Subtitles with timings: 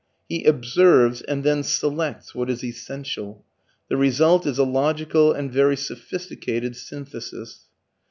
[0.27, 3.45] He OBSERVES and then SELECTS what is essential.
[3.87, 7.65] The result is a logical and very sophisticated synthesis.